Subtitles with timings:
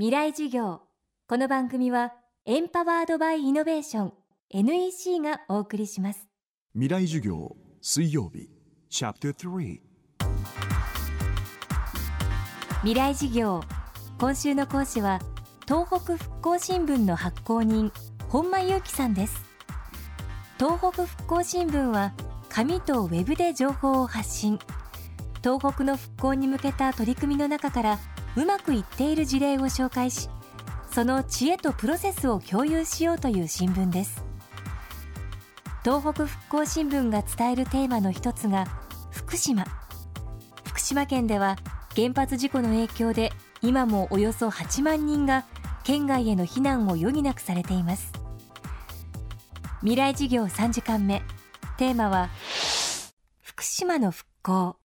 [0.00, 0.80] 未来授業。
[1.28, 2.14] この番組は
[2.46, 4.12] エンパワードバイイノベーション
[4.48, 6.26] NEC がお送りします。
[6.72, 8.48] 未来授業水曜日
[8.88, 9.80] チャプター3
[12.80, 13.62] 未来授業。
[14.18, 15.18] 今週の講師は
[15.68, 17.92] 東北復興新聞の発行人
[18.30, 19.44] 本間裕樹さんです。
[20.58, 22.14] 東北復興新聞は
[22.48, 24.58] 紙とウェブで情報を発信。
[25.44, 27.98] 東北の復興に向けた取り組みの中から
[28.36, 30.28] うまくいっている事例を紹介し
[30.92, 34.24] その知恵とプロセスを共有しようという新聞です。
[35.84, 38.66] 東北復興新聞が伝えるテーマの一つが
[39.10, 39.64] 福島。
[40.64, 41.56] 福島県では
[41.94, 45.44] 原発事故の影響で今もおよそ8万人が
[45.84, 48.12] 県外への避難を余儀なくされています。
[49.80, 51.22] 未来事業3時間目。
[51.78, 52.28] テーマは
[53.42, 54.79] 福島の復興。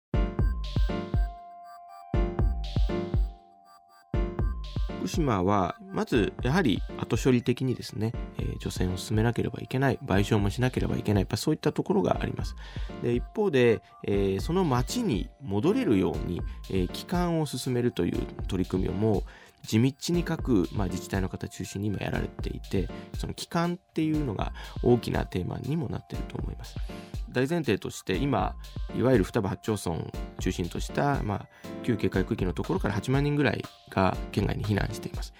[5.13, 12.55] 島はまずやはり後処理的にですね、えー、除染を進めなければいけない賠償もしなければいけないやっぱそういったところがあります。
[13.01, 19.24] で一方で、えー、その町に戻れるように、えー、帰還を進めるという取り組みをもう
[19.65, 26.75] 地道に各、まあ、自治体の方中心に今やられていてその帰還っていうのが大きなテーマにもなっていると思います。
[27.29, 28.55] 大前提として今
[28.95, 30.05] いわゆる双葉八町村
[30.39, 31.47] 中心とした、まあ、
[31.84, 35.34] 旧警戒区域のところから8万人ぐらいが県外に避難しています。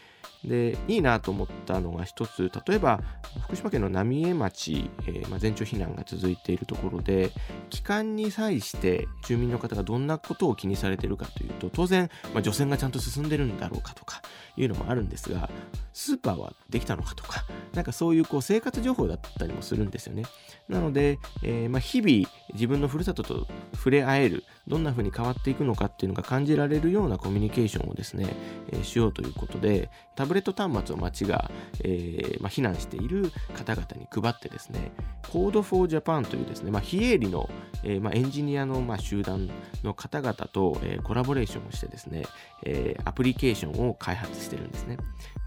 [0.46, 3.02] でいいなと思ったのが一つ例えば
[3.46, 7.32] 福島県の浪江町、えー、まあ、全町避難が続いているところで
[7.70, 14.22] 帰還に際して住民の方がどんなことを気にされているかというと当然、まあ、除染がちゃんと進んでるんだろうかとか
[14.58, 15.50] いうのもあるんですが
[15.94, 20.24] スーパーはできたのかとかなんかそういうこう生活情報だったりもするんですよね。
[20.70, 28.28] なので、えー、まあ、日々自分のふるさとと触れ合えるどんな風に変わっていくのかっていうのが感じられるようなコミュニケーションをですね、
[28.72, 31.50] えー、しようということでタブレット端末を町が、
[31.84, 34.92] えー、まあ、避難している方々に配ってですね
[35.24, 37.50] Code for Japan というですね、まあ、非営利の、
[37.84, 39.50] えまあエンジニアの、ま集団
[39.84, 42.24] の方々と、えコラボレーションをしてですね、
[42.66, 44.98] えアプリケーションを開発してるんですね。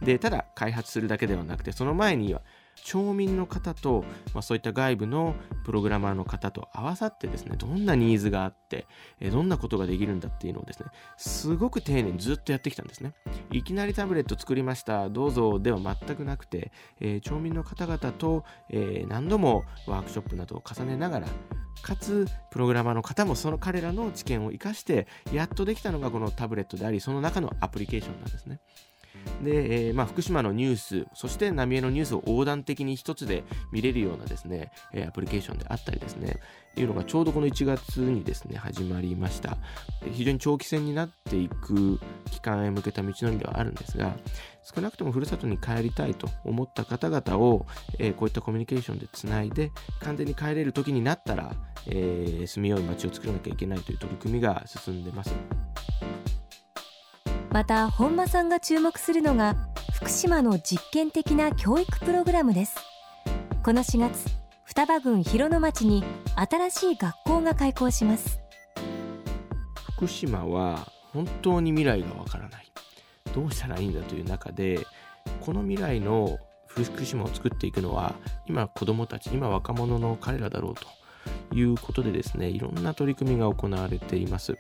[0.03, 2.43] でただ開発するだけではなくてその前には
[2.85, 4.05] 町民の方と、
[4.35, 8.87] まあ、そういった外部のプログラマーの方と合わさってですねどんなニーズがあって
[9.33, 13.15] どんなことができるんだっていうのをですねすごく丁寧にずっとやってきたんですね。
[13.51, 21.27] いきなりタブレット作りましたどうぞでは全くなくて、えー、町民の方々と、えー、何度もワークショップなどを重ねながら
[21.83, 28.61] かつプログラマーの方もその彼らの知見を生かしてやっとできたのがこのタブレットでありその中のアプリケーションなんですね。
[29.43, 36.41] で、えー、まあ、福島のニュース、そして浪江のニュースを横断的に一つで見れるようなですね、え、アプリケーションであったりですね、
[36.77, 39.57] いうのがちょうどこの1月にですね、始まりました。
[40.13, 41.99] 非常に長期戦になっていく
[42.31, 44.17] 期間へ向けた道のりではあるんですが、
[44.63, 47.67] 少なくともふるさとに帰りたいと思った方々を、
[47.99, 51.55] えー、こういったコミュニケーションでつないで、完全に帰れる時になったら、
[51.87, 55.35] えー、住みよい街を作らなきゃいけないという取り組みが進んでます。
[57.57, 59.57] また本間さんが注目するのが
[59.95, 62.77] 福島の実験的な教育プログラムです。
[63.63, 64.27] この4月
[64.65, 68.41] 双葉郡広野町に新しい学校が開校します。
[69.95, 72.71] 福島は本当に未来がわからない。
[73.35, 74.87] どうしたらいいんだという中で
[75.41, 78.17] この未来の福島を作っていくのは
[78.47, 84.59] 今子どもたち今若者の彼らだろうということでですねいろんな取り組みが行われています、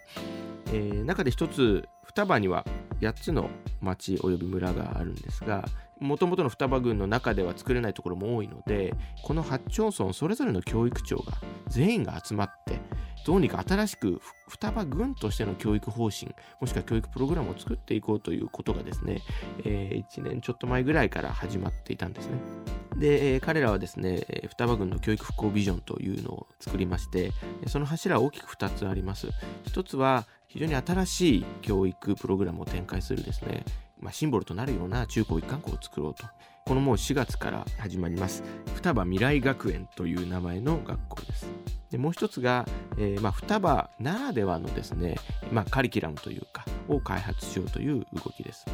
[0.69, 1.87] えー、中で一つ
[2.17, 2.65] 双葉には
[3.01, 5.65] 8つの町及び村があるんですが
[6.01, 11.33] もともとの双葉郡の中では作れないところも多いのでこの8町村それぞれの教育長が
[11.69, 12.81] 全員が集まって
[13.27, 19.21] どうにか新しく双葉郡としての教育方針もしくは教育プログラムを作っていこうということがですね、
[19.65, 22.76] えー、1年ちょっと前ぐらいから始まっていたんですね。
[22.99, 27.33] で、え、彼らはですね双葉郡の教育復興ビジョンというのを作りまして
[27.67, 29.29] その柱は大きく2つあります。
[29.67, 33.65] 1つは非常に新しい教育プログラムを展開するですね、
[34.01, 36.25] まあ、シンボルとなるような中高一貫校を作ろうと。
[36.65, 38.43] このもう4月から始まります。
[38.75, 41.47] 双葉未来学園という名前の学校です。
[41.91, 42.67] でもう一つが、
[42.99, 45.15] えー、まあ、双葉ならではのですね、
[45.53, 48.65] まあ、カリキュラムというか、を開発しようという動きです。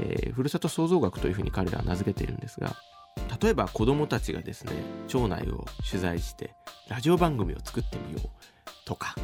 [0.00, 2.76] えー、ふるさと創造学というふうに彼らは名付けているんですが、
[3.40, 4.72] 例えば子どもたちがですね、
[5.08, 6.54] 町内を取材して、
[6.88, 8.28] ラジオ番組を作ってみよう
[8.84, 9.14] とか、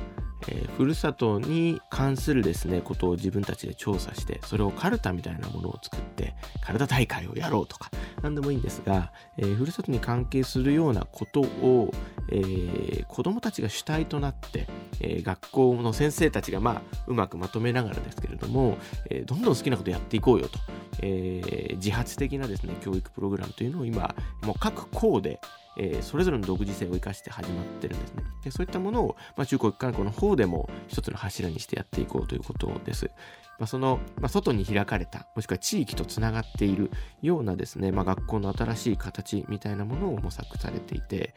[0.49, 7.91] えー、ふるさとに関するですねことを自分たちで調査してそれをカルタみたいなものを作ってカルタ大会をやろうとか
[8.23, 11.93] 何でもいいんですが、えー、ふるさとに関係するようなことを、
[12.31, 14.67] えー、子どもたちが主体となって、
[15.01, 18.79] えー、学校の先生たちがまあうまくまとめながらですけれども、
[19.11, 20.59] えー、どんどん好きなことやっていこうよと
[21.01, 25.41] えー、自発的なですね教育プログラムというのを今もう各校で
[25.77, 28.25] えー、それぞれの独自性を生かして始まってるんですね。
[28.45, 33.11] でそういったものを、まあ、中高一貫校の方でも一つの柱にしてやっていこうということです。
[33.59, 36.91] まあ、その、まあ、外に開かれた、もしくは地域とつながっている
[37.21, 41.35] ようなですね、まあ、学校の新しい形みたいなものを模索されていて、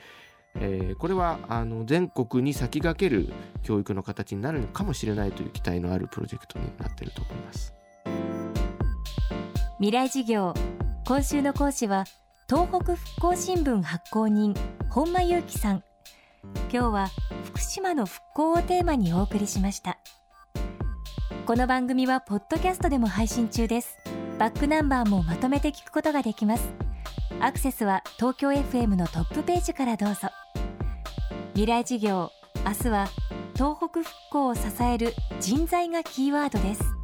[0.55, 3.33] えー、これはあの全国に先駆ける
[3.63, 7.73] 教育の形になるのかもしれないという期待のあるプロジェクトになっていると思います
[9.77, 10.53] 未来事業
[11.05, 12.05] 今週の講師は
[12.47, 14.53] 東北復興新聞発行人
[14.91, 15.83] 本間裕樹さん。
[16.71, 17.07] 今日は
[17.43, 19.97] 福島の復興をテーマにお送りしました。
[21.47, 23.97] この番組はポッドキャストでも配信中です。
[24.37, 26.69] バックナンバーもまとめて聞くことができます。
[27.39, 30.29] アクセスは東京 FM のトップページからどうぞ。
[31.53, 32.29] 未来事業
[32.63, 33.07] 明日は
[33.55, 36.94] 東北復興を支える人材がキーワードです。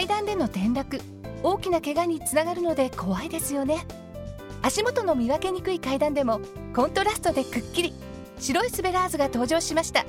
[0.00, 0.98] 階段での転落。
[1.42, 3.84] 大きな怪我につながるので怖いですよね。
[4.62, 6.40] 足元の見分けにくい階段でも
[6.74, 7.92] コントラストでくっきり。
[8.38, 10.06] 白いスベラーズが登場しました。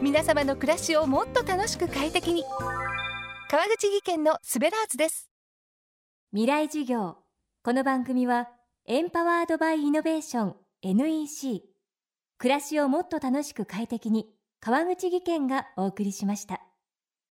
[0.00, 2.44] 皆様の暮らしをもっと楽しく快適に。
[3.50, 5.28] 川口技研のスベラーズです。
[6.30, 7.16] 未来事業。
[7.64, 8.48] この番組は
[8.86, 11.64] エンパワードバイイノベーション NEC
[12.38, 14.28] 暮らしをもっと楽しく快適に
[14.60, 16.67] 川口技研がお送りしました。